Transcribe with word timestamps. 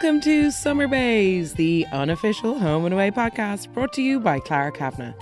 Welcome 0.00 0.20
to 0.20 0.52
Summer 0.52 0.86
Bays, 0.86 1.54
the 1.54 1.84
unofficial 1.90 2.56
home 2.56 2.84
and 2.84 2.94
away 2.94 3.10
podcast 3.10 3.74
brought 3.74 3.92
to 3.94 4.00
you 4.00 4.20
by 4.20 4.38
Clara 4.38 4.70
Kavanagh, 4.70 5.14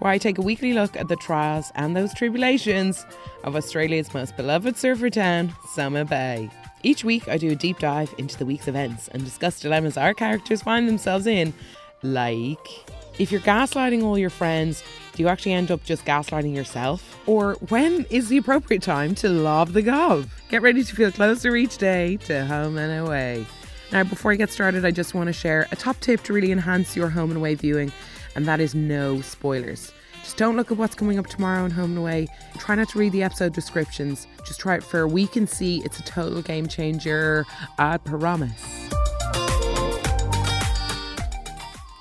where 0.00 0.10
I 0.10 0.18
take 0.18 0.38
a 0.38 0.42
weekly 0.42 0.72
look 0.72 0.96
at 0.96 1.06
the 1.06 1.14
trials 1.14 1.70
and 1.76 1.94
those 1.94 2.12
tribulations 2.12 3.06
of 3.44 3.54
Australia's 3.54 4.12
most 4.12 4.36
beloved 4.36 4.76
surfer 4.76 5.08
town, 5.08 5.54
Summer 5.72 6.04
Bay. 6.04 6.50
Each 6.82 7.04
week, 7.04 7.28
I 7.28 7.38
do 7.38 7.52
a 7.52 7.54
deep 7.54 7.78
dive 7.78 8.12
into 8.18 8.36
the 8.36 8.44
week's 8.44 8.66
events 8.66 9.06
and 9.06 9.24
discuss 9.24 9.60
dilemmas 9.60 9.96
our 9.96 10.12
characters 10.12 10.62
find 10.62 10.88
themselves 10.88 11.28
in, 11.28 11.54
like 12.02 12.90
if 13.20 13.30
you're 13.30 13.40
gaslighting 13.40 14.02
all 14.02 14.18
your 14.18 14.30
friends, 14.30 14.82
do 15.12 15.22
you 15.22 15.28
actually 15.28 15.52
end 15.52 15.70
up 15.70 15.84
just 15.84 16.04
gaslighting 16.04 16.56
yourself? 16.56 17.20
Or 17.28 17.54
when 17.68 18.04
is 18.10 18.30
the 18.30 18.38
appropriate 18.38 18.82
time 18.82 19.14
to 19.16 19.28
lob 19.28 19.74
the 19.74 19.82
gob? 19.82 20.28
Get 20.48 20.60
ready 20.60 20.82
to 20.82 20.96
feel 20.96 21.12
closer 21.12 21.54
each 21.54 21.78
day 21.78 22.16
to 22.24 22.44
home 22.46 22.78
and 22.78 23.06
away. 23.06 23.46
Now, 23.94 24.02
before 24.02 24.32
I 24.32 24.34
get 24.34 24.50
started, 24.50 24.84
I 24.84 24.90
just 24.90 25.14
want 25.14 25.28
to 25.28 25.32
share 25.32 25.68
a 25.70 25.76
top 25.76 26.00
tip 26.00 26.20
to 26.24 26.32
really 26.32 26.50
enhance 26.50 26.96
your 26.96 27.08
home 27.08 27.30
and 27.30 27.38
away 27.38 27.54
viewing, 27.54 27.92
and 28.34 28.44
that 28.44 28.58
is 28.58 28.74
no 28.74 29.20
spoilers. 29.20 29.92
Just 30.24 30.36
don't 30.36 30.56
look 30.56 30.72
at 30.72 30.78
what's 30.78 30.96
coming 30.96 31.16
up 31.16 31.28
tomorrow 31.28 31.64
in 31.64 31.70
Home 31.70 31.90
and 31.90 31.98
Away. 31.98 32.26
Try 32.58 32.74
not 32.74 32.88
to 32.88 32.98
read 32.98 33.12
the 33.12 33.22
episode 33.22 33.52
descriptions. 33.52 34.26
Just 34.44 34.58
try 34.58 34.74
it 34.74 34.82
for 34.82 34.98
a 34.98 35.06
week 35.06 35.36
and 35.36 35.48
see. 35.48 35.80
It's 35.84 36.00
a 36.00 36.02
total 36.02 36.42
game 36.42 36.66
changer. 36.66 37.46
I 37.78 37.98
promise. 37.98 38.88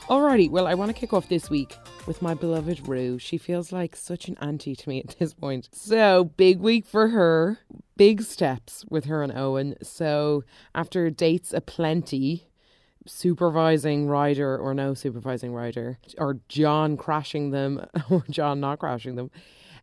Alrighty, 0.08 0.50
well, 0.50 0.66
I 0.66 0.74
want 0.74 0.90
to 0.90 1.00
kick 1.00 1.14
off 1.14 1.30
this 1.30 1.52
week 1.52 1.78
with 2.08 2.24
my 2.24 2.34
beloved 2.34 2.88
Roo. 2.88 3.20
She 3.20 3.38
feels 3.38 3.72
like 3.72 3.96
such 3.96 4.28
an 4.28 4.36
auntie 4.42 4.76
to 4.76 4.90
me 4.90 5.04
at 5.08 5.20
this 5.20 5.36
point. 5.36 5.70
So, 5.72 6.24
big 6.24 6.60
week 6.60 6.88
for 6.88 7.10
her 7.10 7.60
big 7.96 8.22
steps 8.22 8.86
with 8.90 9.06
her 9.06 9.24
and 9.24 9.36
Owen. 9.36 9.76
So 9.82 10.44
after 10.74 11.10
dates 11.10 11.54
aplenty, 11.54 12.48
supervising 13.06 14.08
Ryder 14.08 14.58
or 14.58 14.74
no 14.74 14.94
supervising 14.94 15.54
Ryder, 15.54 16.00
or 16.18 16.40
John 16.48 16.98
crashing 16.98 17.52
them 17.52 17.86
or 18.10 18.24
John 18.30 18.60
not 18.60 18.80
crashing 18.80 19.16
them, 19.16 19.32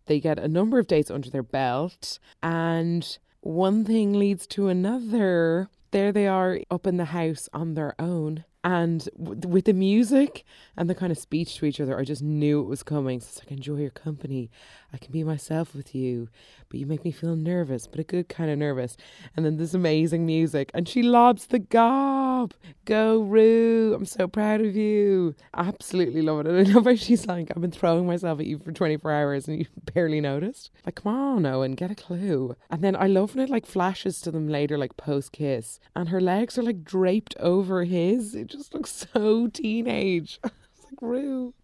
they 0.06 0.20
get 0.20 0.38
a 0.38 0.48
number 0.48 0.78
of 0.78 0.86
dates 0.86 1.10
under 1.10 1.30
their 1.30 1.42
belt 1.42 2.18
and 2.42 3.18
one 3.42 3.84
thing 3.84 4.12
leads 4.12 4.46
to 4.48 4.68
another. 4.68 5.68
There 5.92 6.12
they 6.12 6.26
are 6.26 6.60
up 6.70 6.86
in 6.86 6.98
the 6.98 7.06
house 7.06 7.48
on 7.52 7.74
their 7.74 7.94
own 7.98 8.44
and 8.62 9.08
w- 9.18 9.40
with 9.48 9.64
the 9.64 9.72
music 9.72 10.44
and 10.76 10.88
the 10.88 10.94
kind 10.94 11.10
of 11.10 11.18
speech 11.18 11.56
to 11.56 11.66
each 11.66 11.80
other, 11.80 11.98
I 11.98 12.04
just 12.04 12.22
knew 12.22 12.60
it 12.60 12.68
was 12.68 12.82
coming. 12.82 13.20
So 13.20 13.26
it's 13.28 13.38
like, 13.38 13.50
enjoy 13.50 13.76
your 13.76 13.90
company. 13.90 14.50
I 14.92 14.98
can 14.98 15.12
be 15.12 15.22
myself 15.24 15.74
with 15.74 15.94
you, 15.94 16.28
but 16.68 16.80
you 16.80 16.86
make 16.86 17.04
me 17.04 17.12
feel 17.12 17.36
nervous, 17.36 17.86
but 17.86 18.00
a 18.00 18.04
good 18.04 18.28
kind 18.28 18.50
of 18.50 18.58
nervous. 18.58 18.96
And 19.36 19.46
then 19.46 19.56
this 19.56 19.72
amazing 19.72 20.26
music, 20.26 20.70
and 20.74 20.88
she 20.88 21.02
lobs 21.02 21.46
the 21.46 21.60
gob. 21.60 22.54
Go, 22.84 23.22
Roo. 23.22 23.94
I'm 23.94 24.04
so 24.04 24.26
proud 24.26 24.60
of 24.60 24.74
you. 24.76 25.34
Absolutely 25.54 26.22
love 26.22 26.40
it. 26.40 26.46
And 26.48 26.58
I 26.68 26.72
love 26.72 26.84
how 26.84 26.94
she's 26.96 27.26
like, 27.26 27.50
I've 27.54 27.60
been 27.62 27.70
throwing 27.70 28.06
myself 28.06 28.40
at 28.40 28.46
you 28.46 28.58
for 28.58 28.72
24 28.72 29.12
hours 29.12 29.48
and 29.48 29.58
you 29.60 29.66
barely 29.94 30.20
noticed. 30.20 30.70
Like, 30.84 30.96
come 30.96 31.14
on, 31.14 31.46
Owen, 31.46 31.74
get 31.74 31.90
a 31.90 31.94
clue. 31.94 32.56
And 32.68 32.82
then 32.82 32.96
I 32.96 33.06
love 33.06 33.34
when 33.34 33.44
it 33.44 33.50
like 33.50 33.66
flashes 33.66 34.20
to 34.22 34.30
them 34.30 34.48
later, 34.48 34.76
like 34.76 34.96
post 34.96 35.32
kiss, 35.32 35.78
and 35.94 36.08
her 36.08 36.20
legs 36.20 36.58
are 36.58 36.62
like 36.62 36.84
draped 36.84 37.36
over 37.38 37.84
his. 37.84 38.34
Just 38.50 38.74
looks 38.74 39.06
so 39.12 39.46
teenage. 39.48 40.40
it's 40.44 40.84
like, 40.84 41.00
Roo, 41.00 41.54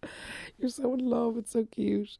you're 0.57 0.69
so 0.69 0.93
in 0.93 1.09
love. 1.09 1.37
It's 1.37 1.51
so 1.51 1.65
cute. 1.65 2.17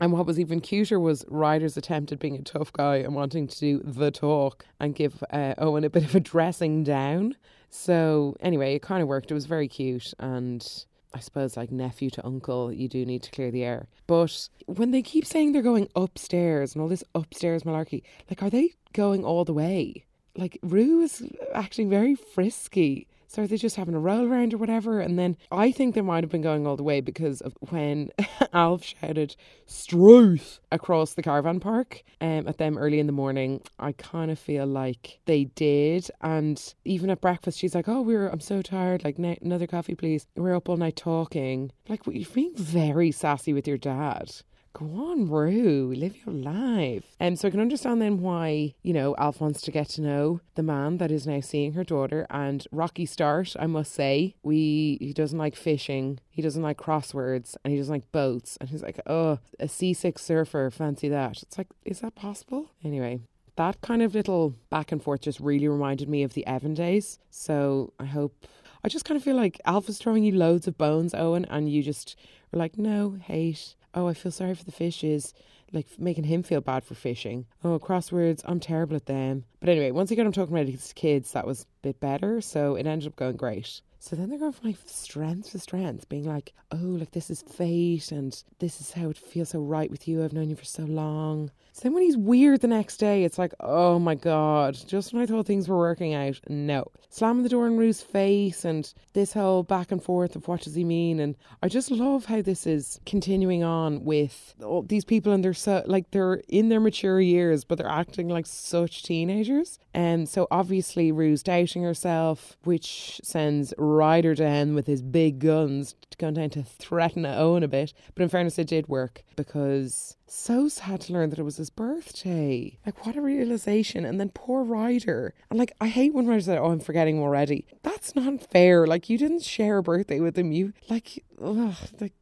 And 0.00 0.12
what 0.12 0.26
was 0.26 0.38
even 0.38 0.60
cuter 0.60 1.00
was 1.00 1.24
Ryder's 1.28 1.76
attempt 1.76 2.12
at 2.12 2.20
being 2.20 2.36
a 2.36 2.42
tough 2.42 2.72
guy 2.72 2.96
and 2.96 3.14
wanting 3.14 3.48
to 3.48 3.58
do 3.58 3.82
the 3.84 4.10
talk 4.10 4.64
and 4.78 4.94
give 4.94 5.24
uh, 5.30 5.54
Owen 5.58 5.84
a 5.84 5.90
bit 5.90 6.04
of 6.04 6.14
a 6.14 6.20
dressing 6.20 6.84
down. 6.84 7.36
So, 7.70 8.36
anyway, 8.40 8.76
it 8.76 8.82
kind 8.82 9.02
of 9.02 9.08
worked. 9.08 9.30
It 9.30 9.34
was 9.34 9.46
very 9.46 9.68
cute. 9.68 10.14
And 10.18 10.66
I 11.14 11.20
suppose, 11.20 11.56
like 11.56 11.72
nephew 11.72 12.10
to 12.10 12.24
uncle, 12.24 12.72
you 12.72 12.88
do 12.88 13.04
need 13.04 13.22
to 13.24 13.30
clear 13.30 13.50
the 13.50 13.64
air. 13.64 13.88
But 14.06 14.48
when 14.66 14.92
they 14.92 15.02
keep 15.02 15.26
saying 15.26 15.52
they're 15.52 15.62
going 15.62 15.88
upstairs 15.96 16.74
and 16.74 16.82
all 16.82 16.88
this 16.88 17.04
upstairs 17.14 17.64
malarkey, 17.64 18.02
like, 18.30 18.42
are 18.42 18.50
they 18.50 18.74
going 18.92 19.24
all 19.24 19.44
the 19.44 19.52
way? 19.52 20.04
Like, 20.36 20.58
Roo 20.62 21.00
is 21.00 21.24
acting 21.52 21.90
very 21.90 22.14
frisky. 22.14 23.08
So 23.30 23.42
are 23.42 23.46
they 23.46 23.58
just 23.58 23.76
having 23.76 23.94
a 23.94 24.00
roll 24.00 24.26
around 24.26 24.54
or 24.54 24.56
whatever? 24.56 25.00
And 25.00 25.18
then 25.18 25.36
I 25.52 25.70
think 25.70 25.94
they 25.94 26.00
might 26.00 26.24
have 26.24 26.30
been 26.30 26.40
going 26.40 26.66
all 26.66 26.78
the 26.78 26.82
way 26.82 27.02
because 27.02 27.42
of 27.42 27.54
when 27.68 28.10
Alf 28.54 28.82
shouted 28.82 29.36
"Struth" 29.66 30.60
across 30.72 31.12
the 31.12 31.22
caravan 31.22 31.60
park 31.60 32.04
um, 32.22 32.48
at 32.48 32.56
them 32.56 32.78
early 32.78 32.98
in 32.98 33.06
the 33.06 33.12
morning. 33.12 33.60
I 33.78 33.92
kind 33.92 34.30
of 34.30 34.38
feel 34.38 34.66
like 34.66 35.20
they 35.26 35.44
did. 35.44 36.10
And 36.22 36.74
even 36.86 37.10
at 37.10 37.20
breakfast, 37.20 37.58
she's 37.58 37.74
like, 37.74 37.86
"Oh, 37.86 38.00
we're 38.00 38.28
I'm 38.28 38.40
so 38.40 38.62
tired. 38.62 39.04
Like 39.04 39.18
another 39.18 39.66
coffee, 39.66 39.94
please. 39.94 40.26
We're 40.34 40.56
up 40.56 40.70
all 40.70 40.78
night 40.78 40.96
talking. 40.96 41.70
Like 41.86 42.06
you're 42.06 42.26
being 42.32 42.56
very 42.56 43.10
sassy 43.12 43.52
with 43.52 43.68
your 43.68 43.78
dad." 43.78 44.32
Go 44.72 44.86
on, 44.86 45.28
Roo, 45.28 45.92
live 45.96 46.14
your 46.24 46.34
life. 46.34 47.04
And 47.18 47.32
um, 47.32 47.36
so 47.36 47.48
I 47.48 47.50
can 47.50 47.60
understand 47.60 48.00
then 48.00 48.20
why, 48.20 48.74
you 48.82 48.92
know, 48.92 49.14
Alf 49.18 49.40
wants 49.40 49.60
to 49.62 49.70
get 49.70 49.88
to 49.90 50.02
know 50.02 50.40
the 50.54 50.62
man 50.62 50.98
that 50.98 51.10
is 51.10 51.26
now 51.26 51.40
seeing 51.40 51.72
her 51.72 51.84
daughter. 51.84 52.26
And 52.30 52.66
rocky 52.70 53.06
start, 53.06 53.56
I 53.58 53.66
must 53.66 53.92
say. 53.92 54.36
We 54.42 54.98
he 55.00 55.12
doesn't 55.12 55.38
like 55.38 55.56
fishing, 55.56 56.20
he 56.30 56.42
doesn't 56.42 56.62
like 56.62 56.76
crosswords, 56.76 57.56
and 57.64 57.72
he 57.72 57.78
doesn't 57.78 57.92
like 57.92 58.12
boats. 58.12 58.56
And 58.60 58.70
he's 58.70 58.82
like, 58.82 59.00
oh, 59.06 59.38
a 59.58 59.68
seasick 59.68 60.18
surfer, 60.18 60.70
fancy 60.70 61.08
that. 61.08 61.42
It's 61.42 61.58
like, 61.58 61.68
is 61.84 62.00
that 62.00 62.14
possible? 62.14 62.70
Anyway, 62.84 63.20
that 63.56 63.80
kind 63.80 64.02
of 64.02 64.14
little 64.14 64.54
back 64.70 64.92
and 64.92 65.02
forth 65.02 65.22
just 65.22 65.40
really 65.40 65.66
reminded 65.66 66.08
me 66.08 66.22
of 66.22 66.34
the 66.34 66.46
Evan 66.46 66.74
days. 66.74 67.18
So 67.30 67.92
I 67.98 68.04
hope 68.04 68.46
I 68.84 68.88
just 68.88 69.04
kind 69.04 69.16
of 69.16 69.24
feel 69.24 69.36
like 69.36 69.60
Alpha's 69.64 69.98
throwing 69.98 70.24
you 70.24 70.32
loads 70.32 70.66
of 70.68 70.78
bones, 70.78 71.14
Owen, 71.14 71.44
and 71.46 71.70
you 71.70 71.82
just 71.82 72.16
were 72.52 72.58
like, 72.58 72.78
no, 72.78 73.18
hate 73.22 73.74
oh, 73.94 74.06
I 74.06 74.14
feel 74.14 74.32
sorry 74.32 74.54
for 74.54 74.64
the 74.64 74.72
fishes, 74.72 75.34
like 75.72 75.86
making 75.98 76.24
him 76.24 76.42
feel 76.42 76.60
bad 76.60 76.84
for 76.84 76.94
fishing. 76.94 77.46
Oh, 77.64 77.78
crosswords, 77.78 78.42
I'm 78.44 78.60
terrible 78.60 78.96
at 78.96 79.06
them. 79.06 79.44
But 79.60 79.68
anyway, 79.68 79.90
once 79.90 80.10
got 80.10 80.26
him 80.26 80.32
talking 80.32 80.54
about 80.54 80.68
his 80.68 80.92
kids, 80.92 81.32
that 81.32 81.46
was 81.46 81.62
a 81.62 81.66
bit 81.82 82.00
better. 82.00 82.40
So 82.40 82.76
it 82.76 82.86
ended 82.86 83.08
up 83.08 83.16
going 83.16 83.36
great. 83.36 83.80
So 84.00 84.14
then 84.14 84.30
they're 84.30 84.38
going 84.38 84.52
from 84.52 84.70
like 84.70 84.78
strength 84.86 85.50
to 85.50 85.58
strength, 85.58 86.08
being 86.08 86.24
like, 86.24 86.52
oh, 86.70 86.76
like 86.76 87.10
this 87.10 87.30
is 87.30 87.42
fate 87.42 88.12
and 88.12 88.42
this 88.60 88.80
is 88.80 88.92
how 88.92 89.10
it 89.10 89.18
feels 89.18 89.50
so 89.50 89.60
right 89.60 89.90
with 89.90 90.06
you. 90.06 90.24
I've 90.24 90.32
known 90.32 90.50
you 90.50 90.56
for 90.56 90.64
so 90.64 90.84
long. 90.84 91.50
So 91.72 91.82
then 91.82 91.94
when 91.94 92.02
he's 92.04 92.16
weird 92.16 92.60
the 92.60 92.68
next 92.68 92.98
day, 92.98 93.24
it's 93.24 93.38
like, 93.38 93.54
oh 93.60 93.98
my 93.98 94.14
God, 94.14 94.78
just 94.86 95.12
when 95.12 95.22
I 95.22 95.26
thought 95.26 95.46
things 95.46 95.68
were 95.68 95.78
working 95.78 96.14
out, 96.14 96.40
no. 96.48 96.86
Slamming 97.10 97.42
the 97.42 97.48
door 97.48 97.66
in 97.66 97.76
Roo's 97.76 98.02
face 98.02 98.64
and 98.64 98.92
this 99.14 99.32
whole 99.32 99.62
back 99.62 99.92
and 99.92 100.02
forth 100.02 100.36
of 100.36 100.46
what 100.48 100.62
does 100.62 100.74
he 100.74 100.84
mean. 100.84 101.20
And 101.20 101.36
I 101.62 101.68
just 101.68 101.90
love 101.90 102.26
how 102.26 102.42
this 102.42 102.66
is 102.66 103.00
continuing 103.06 103.62
on 103.62 104.04
with 104.04 104.54
all 104.62 104.82
these 104.82 105.04
people 105.04 105.32
and 105.32 105.44
they're 105.44 105.54
so, 105.54 105.82
like, 105.86 106.10
they're 106.10 106.42
in 106.48 106.68
their 106.68 106.80
mature 106.80 107.20
years, 107.20 107.64
but 107.64 107.78
they're 107.78 107.88
acting 107.88 108.28
like 108.28 108.46
such 108.46 109.02
teenagers. 109.02 109.78
And 109.98 110.28
so 110.28 110.46
obviously 110.52 111.10
Roo's 111.10 111.42
doubting 111.42 111.82
herself, 111.82 112.56
which 112.62 113.20
sends 113.24 113.74
Ryder 113.76 114.36
down 114.36 114.76
with 114.76 114.86
his 114.86 115.02
big 115.02 115.40
guns 115.40 115.96
to 116.10 116.18
go 116.18 116.30
down 116.30 116.50
to 116.50 116.62
threaten 116.62 117.26
Owen 117.26 117.64
a 117.64 117.68
bit. 117.68 117.92
But 118.14 118.22
in 118.22 118.28
fairness, 118.28 118.60
it 118.60 118.68
did 118.68 118.86
work 118.86 119.24
because 119.34 120.16
so 120.28 120.68
sad 120.68 121.00
to 121.00 121.14
learn 121.14 121.30
that 121.30 121.40
it 121.40 121.42
was 121.42 121.56
his 121.56 121.70
birthday. 121.70 122.78
Like, 122.86 123.04
what 123.04 123.16
a 123.16 123.20
realization. 123.20 124.04
And 124.04 124.20
then 124.20 124.30
poor 124.32 124.62
Ryder. 124.62 125.34
And 125.50 125.58
like, 125.58 125.72
I 125.80 125.88
hate 125.88 126.14
when 126.14 126.28
Ryder 126.28 126.42
said, 126.42 126.58
Oh, 126.58 126.70
I'm 126.70 126.78
forgetting 126.78 127.18
already. 127.18 127.66
That's 127.82 128.14
not 128.14 128.48
fair. 128.52 128.86
Like, 128.86 129.10
you 129.10 129.18
didn't 129.18 129.42
share 129.42 129.78
a 129.78 129.82
birthday 129.82 130.20
with 130.20 130.38
him. 130.38 130.52
You, 130.52 130.74
like, 130.88 131.24
ugh, 131.42 131.74
like, 131.98 132.12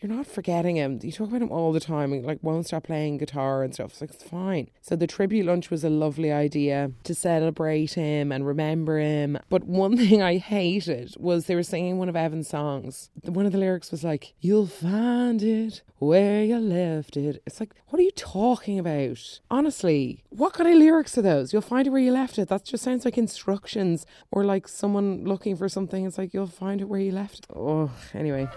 you're 0.00 0.12
not 0.12 0.26
forgetting 0.26 0.76
him. 0.76 0.98
You 1.02 1.12
talk 1.12 1.28
about 1.28 1.42
him 1.42 1.50
all 1.50 1.72
the 1.72 1.80
time 1.80 2.12
and 2.12 2.24
like 2.24 2.38
won't 2.42 2.66
stop 2.66 2.84
playing 2.84 3.18
guitar 3.18 3.62
and 3.62 3.72
stuff. 3.72 3.92
It's 3.92 4.00
like 4.00 4.10
it's 4.10 4.22
fine. 4.22 4.68
So 4.82 4.94
the 4.94 5.06
tribute 5.06 5.46
lunch 5.46 5.70
was 5.70 5.84
a 5.84 5.90
lovely 5.90 6.30
idea 6.30 6.92
to 7.04 7.14
celebrate 7.14 7.94
him 7.94 8.30
and 8.30 8.46
remember 8.46 8.98
him. 8.98 9.38
But 9.48 9.64
one 9.64 9.96
thing 10.08 10.22
I 10.22 10.36
hated 10.36 11.14
was 11.18 11.46
they 11.46 11.54
were 11.54 11.62
singing 11.62 11.98
one 11.98 12.08
of 12.08 12.16
Evan's 12.16 12.48
songs. 12.48 13.10
One 13.24 13.46
of 13.46 13.52
the 13.52 13.58
lyrics 13.58 13.90
was 13.90 14.04
like, 14.04 14.34
"You'll 14.40 14.66
find 14.66 15.42
it 15.42 15.82
where 15.98 16.44
you 16.44 16.58
left 16.58 17.16
it." 17.16 17.42
It's 17.46 17.60
like, 17.60 17.74
what 17.88 17.98
are 18.00 18.04
you 18.04 18.10
talking 18.10 18.78
about? 18.78 19.40
Honestly, 19.50 20.24
what 20.30 20.52
kind 20.52 20.68
of 20.68 20.76
lyrics 20.76 21.16
are 21.16 21.22
those? 21.22 21.52
You'll 21.52 21.62
find 21.62 21.86
it 21.86 21.90
where 21.90 22.00
you 22.00 22.12
left 22.12 22.38
it. 22.38 22.48
That 22.48 22.64
just 22.64 22.84
sounds 22.84 23.04
like 23.04 23.16
instructions 23.16 24.04
or 24.30 24.44
like 24.44 24.68
someone 24.68 25.24
looking 25.24 25.56
for 25.56 25.68
something. 25.68 26.04
It's 26.04 26.18
like 26.18 26.34
you'll 26.34 26.46
find 26.46 26.80
it 26.80 26.88
where 26.88 27.00
you 27.00 27.12
left 27.12 27.38
it. 27.38 27.46
Oh, 27.56 27.90
anyway. 28.12 28.48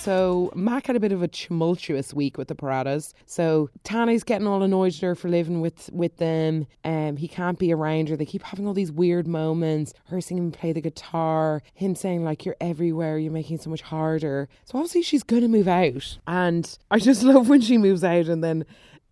So 0.00 0.50
Mac 0.54 0.86
had 0.86 0.96
a 0.96 1.00
bit 1.00 1.12
of 1.12 1.22
a 1.22 1.28
tumultuous 1.28 2.14
week 2.14 2.38
with 2.38 2.48
the 2.48 2.54
Paratas. 2.54 3.12
So 3.26 3.68
Tane's 3.84 4.24
getting 4.24 4.46
all 4.46 4.62
annoyed 4.62 4.94
at 4.94 5.00
her 5.00 5.14
for 5.14 5.28
living 5.28 5.60
with 5.60 5.90
with 5.92 6.16
them. 6.16 6.66
Um, 6.86 7.18
he 7.18 7.28
can't 7.28 7.58
be 7.58 7.70
around 7.70 8.08
her. 8.08 8.16
They 8.16 8.24
keep 8.24 8.42
having 8.42 8.66
all 8.66 8.72
these 8.72 8.90
weird 8.90 9.26
moments. 9.26 9.92
Her 10.06 10.22
seeing 10.22 10.38
him 10.38 10.52
play 10.52 10.72
the 10.72 10.80
guitar, 10.80 11.62
him 11.74 11.94
saying 11.94 12.24
like 12.24 12.46
you're 12.46 12.56
everywhere, 12.62 13.18
you're 13.18 13.30
making 13.30 13.56
it 13.56 13.62
so 13.62 13.68
much 13.68 13.82
harder. 13.82 14.48
So 14.64 14.78
obviously 14.78 15.02
she's 15.02 15.22
gonna 15.22 15.48
move 15.48 15.68
out. 15.68 16.18
And 16.26 16.78
I 16.90 16.98
just 16.98 17.22
love 17.32 17.50
when 17.50 17.60
she 17.60 17.76
moves 17.76 18.02
out 18.02 18.24
and 18.24 18.42
then 18.42 18.64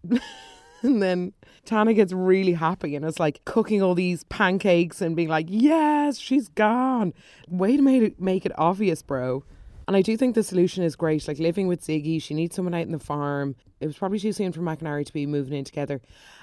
and 0.83 1.03
then 1.03 1.35
Tane 1.67 1.93
gets 1.93 2.15
really 2.15 2.55
happy 2.55 2.97
and 2.97 3.05
it's 3.05 3.21
like 3.21 3.45
cooking 3.45 3.83
all 3.83 3.95
these 3.95 4.25
pancakes 4.25 5.03
and 5.03 5.15
being 5.15 5.29
like, 5.29 5.49
Yes, 5.51 6.17
she's 6.17 6.49
gone. 6.49 7.13
Way 7.47 7.77
to 7.77 7.83
make 7.83 8.03
it 8.03 8.19
make 8.19 8.47
it 8.47 8.53
obvious, 8.57 9.03
bro. 9.03 9.45
And 9.89 9.97
I 9.97 10.03
do 10.03 10.19
think 10.19 10.35
the 10.35 10.43
solution 10.43 10.85
is 10.85 10.97
great. 10.97 11.27
Like 11.27 11.39
living 11.39 11.67
with 11.67 11.81
Ziggy, 11.81 12.23
she 12.23 12.35
needs 12.35 12.55
someone 12.55 12.75
out 12.75 12.83
in 12.83 12.93
the 12.93 12.99
farm. 12.99 13.57
It 13.81 13.87
was 13.87 13.97
probably 13.97 14.19
too 14.19 14.33
soon 14.33 14.53
for 14.53 14.61
Mac 14.61 14.81
and 14.81 14.89
Ari 14.89 15.05
to 15.05 15.13
be 15.13 15.27
moving 15.27 15.57
in 15.57 15.65
together. 15.65 16.01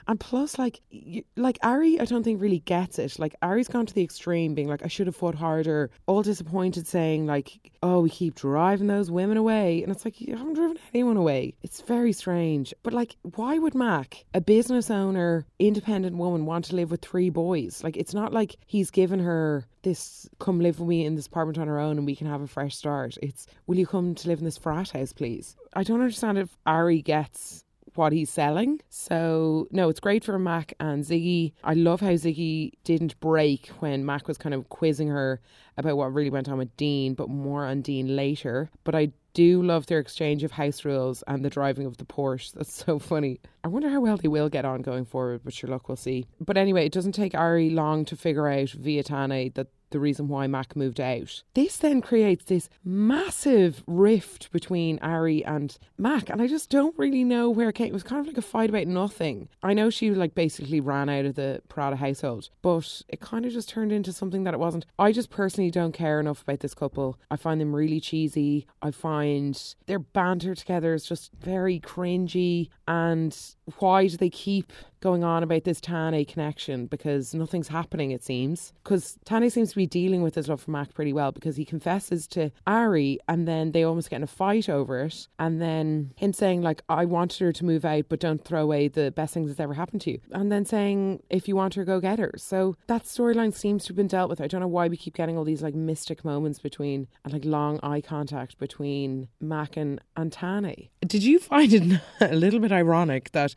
And 0.07 0.19
plus, 0.19 0.57
like, 0.57 0.81
you, 0.89 1.23
like 1.35 1.57
Ari, 1.63 1.99
I 1.99 2.05
don't 2.05 2.23
think 2.23 2.41
really 2.41 2.59
gets 2.59 2.99
it. 2.99 3.17
Like 3.19 3.35
Ari's 3.41 3.67
gone 3.67 3.85
to 3.85 3.93
the 3.93 4.03
extreme, 4.03 4.53
being 4.53 4.67
like, 4.67 4.83
I 4.83 4.87
should 4.87 5.07
have 5.07 5.15
fought 5.15 5.35
harder. 5.35 5.89
All 6.07 6.21
disappointed, 6.21 6.87
saying 6.87 7.25
like, 7.25 7.71
Oh, 7.81 8.01
we 8.01 8.09
keep 8.09 8.35
driving 8.35 8.87
those 8.87 9.11
women 9.11 9.37
away, 9.37 9.83
and 9.83 9.91
it's 9.91 10.05
like 10.05 10.19
you 10.19 10.35
haven't 10.35 10.53
driven 10.55 10.77
anyone 10.93 11.17
away. 11.17 11.53
It's 11.61 11.81
very 11.81 12.13
strange. 12.13 12.73
But 12.83 12.93
like, 12.93 13.15
why 13.35 13.59
would 13.59 13.75
Mac, 13.75 14.25
a 14.33 14.41
business 14.41 14.89
owner, 14.89 15.45
independent 15.59 16.17
woman, 16.17 16.45
want 16.45 16.65
to 16.65 16.75
live 16.75 16.89
with 16.89 17.01
three 17.01 17.29
boys? 17.29 17.83
Like, 17.83 17.97
it's 17.97 18.13
not 18.13 18.33
like 18.33 18.57
he's 18.65 18.89
given 18.89 19.19
her 19.19 19.65
this 19.85 20.27
come 20.39 20.59
live 20.59 20.79
with 20.79 20.89
me 20.89 21.05
in 21.05 21.15
this 21.15 21.27
apartment 21.27 21.59
on 21.59 21.67
her 21.67 21.79
own 21.79 21.97
and 21.97 22.07
we 22.07 22.15
can 22.15 22.27
have 22.27 22.41
a 22.41 22.47
fresh 22.47 22.75
start. 22.75 23.17
It's 23.21 23.45
will 23.67 23.77
you 23.77 23.85
come 23.85 24.15
to 24.15 24.27
live 24.27 24.39
in 24.39 24.45
this 24.45 24.57
frat 24.57 24.89
house, 24.89 25.13
please? 25.13 25.55
I 25.75 25.83
don't 25.83 26.01
understand 26.01 26.37
if 26.37 26.55
Ari 26.65 27.01
gets 27.01 27.65
what 27.95 28.13
he's 28.13 28.29
selling. 28.29 28.81
So 28.89 29.67
no, 29.71 29.89
it's 29.89 29.99
great 29.99 30.23
for 30.23 30.37
Mac 30.37 30.73
and 30.79 31.03
Ziggy. 31.03 31.53
I 31.63 31.73
love 31.73 32.01
how 32.01 32.11
Ziggy 32.11 32.71
didn't 32.83 33.19
break 33.19 33.67
when 33.79 34.05
Mac 34.05 34.27
was 34.27 34.37
kind 34.37 34.53
of 34.53 34.69
quizzing 34.69 35.07
her 35.07 35.41
about 35.77 35.97
what 35.97 36.13
really 36.13 36.29
went 36.29 36.49
on 36.49 36.57
with 36.57 36.75
Dean, 36.77 37.13
but 37.13 37.29
more 37.29 37.65
on 37.65 37.81
Dean 37.81 38.15
later. 38.15 38.69
But 38.83 38.95
I 38.95 39.11
do 39.33 39.61
love 39.61 39.85
their 39.87 39.99
exchange 39.99 40.43
of 40.43 40.51
house 40.51 40.85
rules 40.85 41.23
and 41.27 41.43
the 41.43 41.49
driving 41.49 41.85
of 41.85 41.97
the 41.97 42.05
Porsche. 42.05 42.53
That's 42.53 42.73
so 42.73 42.99
funny. 42.99 43.39
I 43.63 43.67
wonder 43.67 43.89
how 43.89 43.99
well 43.99 44.17
they 44.17 44.29
will 44.29 44.49
get 44.49 44.65
on 44.65 44.81
going 44.81 45.05
forward, 45.05 45.41
but 45.43 45.53
sure 45.53 45.69
luck, 45.69 45.89
we'll 45.89 45.97
see. 45.97 46.25
But 46.39 46.57
anyway, 46.57 46.85
it 46.85 46.93
doesn't 46.93 47.11
take 47.11 47.35
Ari 47.35 47.69
long 47.69 48.05
to 48.05 48.15
figure 48.15 48.47
out 48.47 48.69
via 48.69 49.03
Tane 49.03 49.51
that 49.55 49.67
the 49.95 49.99
reason 50.01 50.27
why 50.27 50.45
Mac 50.45 50.75
moved 50.75 50.99
out. 50.99 51.41
This 51.53 51.77
then 51.77 52.01
creates 52.01 52.43
this 52.43 52.67
massive 52.83 53.81
rift 53.87 54.51
between 54.51 54.99
Ari 54.99 55.45
and 55.45 55.77
Mac, 55.97 56.29
and 56.29 56.41
I 56.41 56.47
just 56.47 56.69
don't 56.69 56.97
really 56.99 57.23
know 57.23 57.49
where 57.49 57.69
it 57.69 57.75
came. 57.75 57.87
It 57.87 57.93
was 57.93 58.03
kind 58.03 58.19
of 58.19 58.27
like 58.27 58.37
a 58.37 58.41
fight 58.41 58.69
about 58.69 58.87
nothing. 58.87 59.47
I 59.63 59.73
know 59.73 59.89
she 59.89 60.11
like 60.11 60.35
basically 60.35 60.81
ran 60.81 61.07
out 61.07 61.23
of 61.23 61.35
the 61.35 61.61
Parata 61.69 61.95
household, 61.95 62.49
but 62.61 63.03
it 63.07 63.21
kind 63.21 63.45
of 63.45 63.53
just 63.53 63.69
turned 63.69 63.93
into 63.93 64.11
something 64.11 64.43
that 64.43 64.53
it 64.53 64.59
wasn't. 64.59 64.85
I 64.99 65.13
just 65.13 65.29
personally 65.29 65.71
don't 65.71 65.93
care 65.93 66.19
enough 66.19 66.41
about 66.41 66.59
this 66.59 66.73
couple. 66.73 67.17
I 67.31 67.37
find 67.37 67.61
them 67.61 67.73
really 67.73 68.01
cheesy. 68.01 68.67
I 68.81 68.91
find 68.91 69.57
their 69.85 69.99
banter 69.99 70.55
together 70.55 70.93
is 70.93 71.05
just 71.05 71.31
very 71.39 71.79
cringy, 71.79 72.67
and 72.85 73.33
why 73.79 74.07
do 74.07 74.17
they 74.17 74.29
keep 74.29 74.73
going 75.05 75.23
on 75.23 75.43
about 75.43 75.63
this 75.65 75.79
Tane 75.79 76.25
connection 76.25 76.87
because 76.87 77.35
nothing's 77.35 77.67
happening, 77.67 78.09
it 78.09 78.23
seems. 78.23 78.73
Because 78.83 79.19
Tane 79.23 79.51
seems 79.51 79.69
to 79.69 79.75
be 79.75 79.84
dealing 79.85 80.21
with 80.21 80.35
his 80.35 80.47
love 80.47 80.61
for 80.61 80.71
Mac 80.71 80.93
pretty 80.93 81.13
well 81.13 81.31
because 81.31 81.55
he 81.55 81.65
confesses 81.65 82.27
to 82.27 82.51
Ari 82.65 83.19
and 83.27 83.47
then 83.47 83.71
they 83.71 83.83
almost 83.83 84.09
get 84.09 84.17
in 84.17 84.23
a 84.23 84.27
fight 84.27 84.69
over 84.69 85.01
it. 85.01 85.27
And 85.39 85.61
then 85.61 86.13
him 86.15 86.33
saying, 86.33 86.61
like, 86.61 86.81
I 86.89 87.05
wanted 87.05 87.39
her 87.39 87.51
to 87.51 87.65
move 87.65 87.85
out, 87.85 88.05
but 88.09 88.19
don't 88.19 88.43
throw 88.43 88.63
away 88.63 88.87
the 88.87 89.11
best 89.11 89.33
things 89.33 89.49
that's 89.49 89.59
ever 89.59 89.73
happened 89.73 90.01
to 90.01 90.11
you. 90.11 90.21
And 90.31 90.51
then 90.51 90.65
saying, 90.65 91.23
if 91.29 91.47
you 91.47 91.55
want 91.55 91.75
her, 91.75 91.83
go 91.83 91.99
get 91.99 92.19
her. 92.19 92.33
So 92.37 92.75
that 92.87 93.03
storyline 93.03 93.53
seems 93.53 93.85
to 93.85 93.89
have 93.89 93.97
been 93.97 94.07
dealt 94.07 94.29
with. 94.29 94.41
I 94.41 94.47
don't 94.47 94.61
know 94.61 94.67
why 94.67 94.87
we 94.87 94.97
keep 94.97 95.15
getting 95.15 95.37
all 95.37 95.43
these 95.43 95.61
like 95.61 95.75
mystic 95.75 96.23
moments 96.25 96.59
between 96.59 97.07
and 97.23 97.33
like 97.33 97.45
long 97.45 97.79
eye 97.83 98.01
contact 98.01 98.57
between 98.57 99.27
Mac 99.39 99.77
and, 99.77 99.99
and 100.15 100.31
Tane. 100.31 100.89
Did 101.05 101.23
you 101.23 101.39
find 101.39 101.73
it 101.73 102.01
a 102.21 102.35
little 102.35 102.59
bit 102.59 102.71
ironic 102.71 103.31
that 103.31 103.55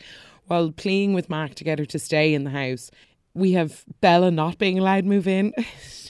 while 0.49 0.73
pleading 0.73 1.13
with 1.13 1.31
Mac 1.31 1.55
to 1.55 1.65
get 1.65 1.79
her 1.79 1.85
to 1.87 1.99
stay 1.99 2.35
in 2.35 2.45
the 2.45 2.51
house. 2.51 2.91
We 3.35 3.53
have 3.53 3.85
Bella 4.01 4.31
not 4.31 4.59
being 4.59 4.79
allowed 4.79 5.05
move 5.05 5.29
in. 5.29 5.53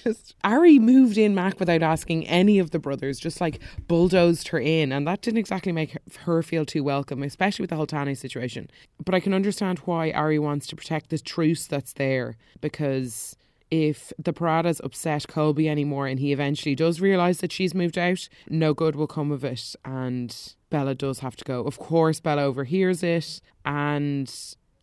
just 0.04 0.34
Ari 0.44 0.78
moved 0.78 1.18
in 1.18 1.34
Mac 1.34 1.58
without 1.60 1.82
asking 1.82 2.26
any 2.26 2.58
of 2.58 2.70
the 2.70 2.78
brothers, 2.78 3.18
just 3.18 3.40
like 3.40 3.60
bulldozed 3.86 4.48
her 4.48 4.58
in, 4.58 4.92
and 4.92 5.06
that 5.06 5.22
didn't 5.22 5.38
exactly 5.38 5.72
make 5.72 5.96
her 6.20 6.42
feel 6.42 6.64
too 6.64 6.82
welcome, 6.82 7.22
especially 7.22 7.62
with 7.62 7.70
the 7.70 7.76
whole 7.76 7.86
Tane 7.86 8.14
situation. 8.14 8.70
But 9.04 9.14
I 9.14 9.20
can 9.20 9.34
understand 9.34 9.80
why 9.80 10.10
Ari 10.12 10.38
wants 10.38 10.66
to 10.68 10.76
protect 10.76 11.10
the 11.10 11.18
truce 11.18 11.66
that's 11.66 11.92
there 11.92 12.36
because 12.60 13.36
if 13.70 14.12
the 14.18 14.32
Paratas 14.32 14.80
upset 14.82 15.28
Colby 15.28 15.68
anymore 15.68 16.06
and 16.06 16.18
he 16.18 16.32
eventually 16.32 16.74
does 16.74 17.00
realise 17.00 17.38
that 17.38 17.52
she's 17.52 17.74
moved 17.74 17.98
out, 17.98 18.28
no 18.48 18.72
good 18.72 18.96
will 18.96 19.06
come 19.06 19.30
of 19.30 19.44
it. 19.44 19.74
And 19.84 20.34
Bella 20.70 20.94
does 20.94 21.18
have 21.20 21.36
to 21.36 21.44
go. 21.44 21.62
Of 21.62 21.78
course, 21.78 22.20
Bella 22.20 22.42
overhears 22.42 23.02
it, 23.02 23.40
and 23.64 24.32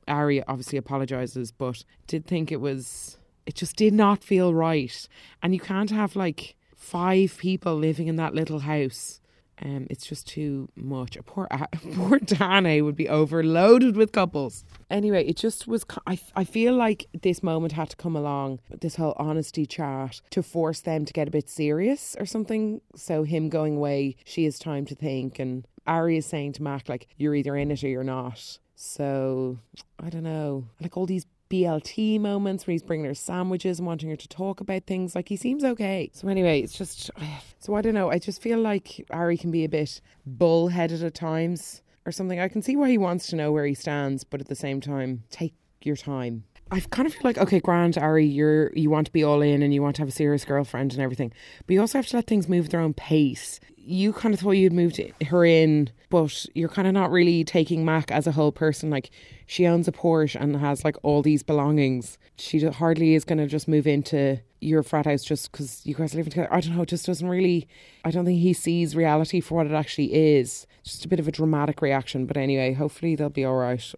Ari 0.08 0.44
obviously 0.44 0.78
apologizes, 0.78 1.52
but 1.52 1.84
did 2.08 2.26
think 2.26 2.52
it 2.52 2.62
was. 2.62 3.18
It 3.46 3.56
just 3.56 3.76
did 3.76 3.94
not 3.94 4.24
feel 4.24 4.54
right. 4.54 5.08
And 5.44 5.54
you 5.54 5.60
can't 5.60 5.92
have 5.92 6.16
like 6.16 6.56
five 6.76 7.38
people 7.38 7.76
living 7.76 8.08
in 8.08 8.16
that 8.16 8.34
little 8.34 8.60
house. 8.60 9.22
Um, 9.62 9.88
it's 9.90 10.06
just 10.06 10.28
too 10.28 10.68
much. 10.76 11.16
A 11.16 11.24
Poor 11.24 11.48
poor 11.94 12.20
Tane 12.20 12.84
would 12.84 12.96
be 12.96 13.08
overloaded 13.08 13.96
with 13.96 14.12
couples. 14.12 14.66
Anyway, 14.90 15.26
it 15.26 15.38
just 15.38 15.68
was. 15.68 15.86
I 16.06 16.20
I 16.36 16.44
feel 16.44 16.74
like 16.74 17.08
this 17.22 17.42
moment 17.42 17.74
had 17.74 17.90
to 17.92 17.96
come 17.96 18.16
along, 18.16 18.60
this 18.82 18.98
whole 18.98 19.16
honesty 19.18 19.66
chat, 19.66 20.20
to 20.32 20.44
force 20.44 20.82
them 20.82 21.06
to 21.06 21.14
get 21.14 21.28
a 21.28 21.32
bit 21.32 21.50
serious 21.50 22.16
or 22.20 22.26
something. 22.26 22.82
So 22.96 23.24
him 23.24 23.50
going 23.50 23.78
away, 23.78 24.18
she 24.26 24.44
has 24.44 24.60
time 24.60 24.86
to 24.88 24.96
think, 24.96 25.40
and 25.40 25.66
Ari 25.88 26.18
is 26.18 26.26
saying 26.26 26.54
to 26.54 26.64
Mac, 26.64 26.90
like, 26.90 27.08
you're 27.18 27.36
either 27.36 27.56
in 27.56 27.72
it 27.72 27.84
or 27.84 27.88
you're 27.88 28.04
not. 28.04 28.60
So, 28.76 29.60
I 30.00 30.10
don't 30.10 30.24
know. 30.24 30.68
Like 30.82 30.98
all 30.98 31.06
these 31.06 31.26
BLT 31.50 32.20
moments 32.20 32.66
where 32.66 32.74
he's 32.74 32.84
bringing 32.84 33.06
her 33.06 33.14
sandwiches 33.14 33.80
and 33.80 33.88
wanting 33.88 34.10
her 34.10 34.16
to 34.16 34.28
talk 34.28 34.60
about 34.60 34.86
things. 34.86 35.16
Like 35.16 35.30
he 35.30 35.36
seems 35.36 35.64
okay. 35.64 36.10
So 36.14 36.28
anyway, 36.28 36.62
it's 36.62 36.78
just 36.78 37.12
so 37.60 37.76
I 37.76 37.82
don't 37.82 37.94
know. 37.94 38.12
I 38.12 38.20
just 38.20 38.42
feel 38.42 38.60
like 38.60 39.06
Ari 39.10 39.38
can 39.38 39.52
be 39.52 39.64
a 39.64 39.70
bit 39.70 40.02
bullheaded 40.26 41.04
at 41.04 41.14
times 41.14 41.82
or 42.06 42.12
something. 42.12 42.40
I 42.40 42.48
can 42.48 42.62
see 42.62 42.76
why 42.76 42.90
he 42.90 42.98
wants 42.98 43.28
to 43.28 43.36
know 43.36 43.52
where 43.52 43.66
he 43.66 43.74
stands, 43.74 44.24
but 44.24 44.42
at 44.42 44.48
the 44.48 44.56
same 44.56 44.82
time, 44.82 45.24
take 45.30 45.54
your 45.82 45.96
time. 45.96 46.46
I 46.72 46.80
kind 46.80 47.06
of 47.06 47.14
feel 47.14 47.22
like 47.24 47.38
okay, 47.38 47.60
Grant, 47.60 47.98
Ari, 47.98 48.26
you're 48.26 48.74
you 48.74 48.90
want 48.90 49.06
to 49.08 49.14
be 49.14 49.24
all 49.24 49.42
in 49.42 49.62
and 49.62 49.74
you 49.74 49.82
want 49.82 49.96
to 49.98 50.02
have 50.02 50.10
a 50.10 50.12
serious 50.12 50.46
girlfriend 50.46 50.94
and 50.94 51.02
everything, 51.02 51.32
but 51.66 51.74
you 51.74 51.82
also 51.82 51.98
have 51.98 52.08
to 52.08 52.16
let 52.16 52.28
things 52.28 52.50
move 52.50 52.66
at 52.66 52.72
their 52.72 52.82
own 52.82 52.94
pace 52.94 53.60
you 53.86 54.14
kind 54.14 54.34
of 54.34 54.40
thought 54.40 54.52
you'd 54.52 54.74
moved 54.74 55.00
her 55.28 55.46
in, 55.46 55.90
but 56.10 56.46
you're 56.56 56.70
kind 56.70 56.88
of 56.88 56.94
not 56.94 57.12
really 57.12 57.44
taking 57.44 57.86
Mac 57.86 58.12
as 58.12 58.26
a 58.26 58.32
whole 58.32 58.52
person. 58.52 58.90
Like 58.90 59.12
she 59.46 59.68
owns 59.68 59.88
a 59.88 59.92
Porsche 59.92 60.42
and 60.42 60.56
has 60.58 60.84
like 60.84 60.98
all 61.04 61.22
these 61.22 61.44
belongings. 61.44 62.18
She 62.38 62.66
hardly 62.66 63.14
is 63.14 63.24
going 63.24 63.38
to 63.38 63.48
just 63.48 63.68
move 63.68 63.86
into 63.86 64.40
your 64.60 64.82
frat 64.82 65.06
house 65.06 65.24
just 65.24 65.52
because 65.52 65.86
you 65.86 65.94
guys 65.94 66.14
are 66.14 66.18
living 66.18 66.32
together. 66.32 66.54
I 66.54 66.62
don't 66.62 66.76
know. 66.76 66.82
It 66.82 66.90
just 66.90 67.06
doesn't 67.06 67.28
really. 67.28 67.68
I 68.04 68.12
don't 68.12 68.26
think 68.26 68.40
he 68.40 68.54
sees 68.54 68.96
reality 68.96 69.40
for 69.40 69.56
what 69.56 69.68
it 69.68 69.74
actually 69.74 70.14
is. 70.14 70.66
Just 70.84 71.06
a 71.06 71.08
bit 71.08 71.20
of 71.20 71.28
a 71.28 71.32
dramatic 71.32 71.82
reaction. 71.82 72.26
But 72.26 72.38
anyway, 72.38 72.74
hopefully 72.74 73.16
they'll 73.16 73.30
be 73.30 73.46
all 73.46 73.56
right. 73.56 73.94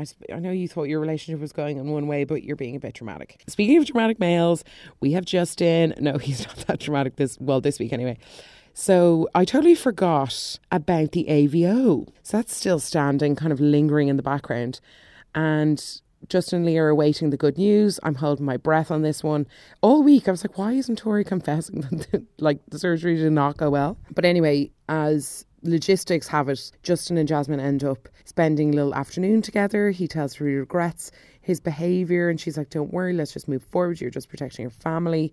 I, 0.00 0.34
I 0.34 0.38
know 0.38 0.50
you 0.50 0.68
thought 0.68 0.84
your 0.84 1.00
relationship 1.00 1.40
was 1.40 1.52
going 1.52 1.76
in 1.76 1.90
one 1.90 2.06
way, 2.06 2.24
but 2.24 2.42
you're 2.42 2.56
being 2.56 2.76
a 2.76 2.80
bit 2.80 2.94
dramatic. 2.94 3.42
Speaking 3.46 3.76
of 3.76 3.84
dramatic 3.86 4.18
males, 4.18 4.64
we 5.00 5.12
have 5.12 5.24
Justin. 5.24 5.94
No, 6.00 6.18
he's 6.18 6.46
not 6.46 6.56
that 6.66 6.80
dramatic 6.80 7.16
this 7.16 7.38
well 7.40 7.60
this 7.60 7.78
week 7.78 7.92
anyway. 7.92 8.18
So 8.72 9.28
I 9.34 9.44
totally 9.44 9.74
forgot 9.74 10.58
about 10.70 11.12
the 11.12 11.26
AVO. 11.28 12.08
So 12.22 12.36
that's 12.36 12.54
still 12.54 12.78
standing, 12.78 13.36
kind 13.36 13.52
of 13.52 13.60
lingering 13.60 14.08
in 14.08 14.16
the 14.16 14.22
background. 14.22 14.80
And 15.34 15.84
Justin 16.28 16.58
and 16.58 16.66
Leah 16.66 16.84
are 16.84 16.88
awaiting 16.88 17.30
the 17.30 17.36
good 17.36 17.58
news. 17.58 17.98
I'm 18.02 18.14
holding 18.14 18.46
my 18.46 18.56
breath 18.56 18.90
on 18.90 19.02
this 19.02 19.24
one. 19.24 19.46
All 19.80 20.02
week, 20.02 20.28
I 20.28 20.30
was 20.30 20.44
like, 20.44 20.56
why 20.56 20.72
isn't 20.72 20.96
Tori 20.96 21.24
confessing 21.24 21.80
that 22.12 22.24
like 22.38 22.58
the 22.68 22.78
surgery 22.78 23.16
did 23.16 23.32
not 23.32 23.56
go 23.56 23.70
well? 23.70 23.98
But 24.14 24.24
anyway, 24.24 24.70
as 24.88 25.44
logistics 25.62 26.28
have 26.28 26.48
it, 26.48 26.72
Justin 26.82 27.18
and 27.18 27.28
Jasmine 27.28 27.60
end 27.60 27.84
up 27.84 28.08
spending 28.24 28.72
a 28.72 28.76
little 28.76 28.94
afternoon 28.94 29.42
together. 29.42 29.90
He 29.90 30.08
tells 30.08 30.34
her 30.34 30.46
he 30.46 30.54
regrets 30.54 31.10
his 31.40 31.60
behaviour, 31.60 32.28
and 32.28 32.40
she's 32.40 32.56
like, 32.56 32.70
don't 32.70 32.92
worry, 32.92 33.12
let's 33.12 33.32
just 33.32 33.48
move 33.48 33.62
forward. 33.62 34.00
You're 34.00 34.10
just 34.10 34.28
protecting 34.28 34.62
your 34.62 34.70
family 34.70 35.32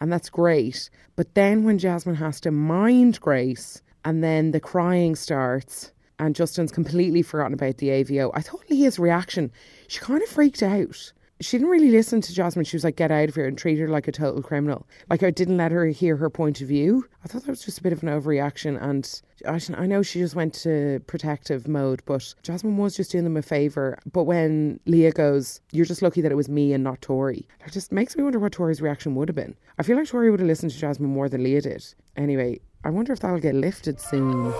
and 0.00 0.12
that's 0.12 0.30
great. 0.30 0.90
But 1.16 1.34
then 1.34 1.64
when 1.64 1.78
Jasmine 1.78 2.16
has 2.16 2.40
to 2.42 2.50
mind 2.50 3.20
Grace 3.20 3.82
and 4.04 4.22
then 4.22 4.52
the 4.52 4.60
crying 4.60 5.16
starts 5.16 5.92
and 6.18 6.34
Justin's 6.34 6.72
completely 6.72 7.22
forgotten 7.22 7.54
about 7.54 7.78
the 7.78 7.88
AVO, 7.88 8.30
I 8.34 8.40
thought 8.40 8.68
Leah's 8.70 8.98
reaction, 8.98 9.52
she 9.88 9.98
kind 10.00 10.22
of 10.22 10.28
freaked 10.28 10.62
out. 10.62 11.12
She 11.40 11.56
didn't 11.56 11.70
really 11.70 11.90
listen 11.90 12.20
to 12.20 12.34
Jasmine. 12.34 12.64
She 12.64 12.76
was 12.76 12.84
like, 12.84 12.96
get 12.96 13.10
out 13.10 13.28
of 13.28 13.34
here 13.34 13.46
and 13.46 13.56
treat 13.56 13.78
her 13.78 13.88
like 13.88 14.08
a 14.08 14.12
total 14.12 14.42
criminal. 14.42 14.86
Like, 15.08 15.22
I 15.22 15.30
didn't 15.30 15.56
let 15.56 15.72
her 15.72 15.86
hear 15.86 16.16
her 16.16 16.30
point 16.30 16.60
of 16.60 16.68
view. 16.68 17.06
I 17.24 17.28
thought 17.28 17.44
that 17.44 17.50
was 17.50 17.64
just 17.64 17.78
a 17.78 17.82
bit 17.82 17.92
of 17.92 18.02
an 18.02 18.08
overreaction. 18.08 18.80
And 18.82 19.20
I, 19.46 19.60
I 19.80 19.86
know 19.86 20.02
she 20.02 20.18
just 20.18 20.34
went 20.34 20.54
to 20.54 21.00
protective 21.06 21.68
mode, 21.68 22.02
but 22.06 22.34
Jasmine 22.42 22.76
was 22.76 22.96
just 22.96 23.12
doing 23.12 23.24
them 23.24 23.36
a 23.36 23.42
favour. 23.42 23.98
But 24.12 24.24
when 24.24 24.80
Leah 24.86 25.12
goes, 25.12 25.60
you're 25.72 25.86
just 25.86 26.02
lucky 26.02 26.20
that 26.20 26.32
it 26.32 26.36
was 26.36 26.48
me 26.48 26.72
and 26.72 26.82
not 26.82 27.00
Tori, 27.02 27.46
it 27.64 27.72
just 27.72 27.92
makes 27.92 28.16
me 28.16 28.24
wonder 28.24 28.38
what 28.38 28.52
Tori's 28.52 28.82
reaction 28.82 29.14
would 29.14 29.28
have 29.28 29.36
been. 29.36 29.56
I 29.78 29.82
feel 29.82 29.96
like 29.96 30.08
Tori 30.08 30.30
would 30.30 30.40
have 30.40 30.46
listened 30.46 30.72
to 30.72 30.78
Jasmine 30.78 31.10
more 31.10 31.28
than 31.28 31.44
Leah 31.44 31.62
did. 31.62 31.84
Anyway, 32.16 32.60
I 32.84 32.90
wonder 32.90 33.12
if 33.12 33.20
that'll 33.20 33.38
get 33.38 33.54
lifted 33.54 34.00
soon. 34.00 34.52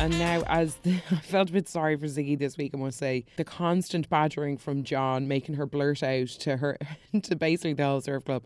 And 0.00 0.18
now, 0.18 0.42
as 0.46 0.76
the, 0.76 0.94
I 1.10 1.16
felt 1.16 1.50
a 1.50 1.52
bit 1.52 1.68
sorry 1.68 1.94
for 1.94 2.06
Ziggy 2.06 2.38
this 2.38 2.56
week, 2.56 2.70
I 2.72 2.78
must 2.78 2.96
say, 2.96 3.26
the 3.36 3.44
constant 3.44 4.08
badgering 4.08 4.56
from 4.56 4.82
John, 4.82 5.28
making 5.28 5.56
her 5.56 5.66
blurt 5.66 6.02
out 6.02 6.28
to 6.28 6.56
her, 6.56 6.78
to 7.22 7.36
basically 7.36 7.74
the 7.74 7.84
whole 7.84 8.00
surf 8.00 8.24
club, 8.24 8.44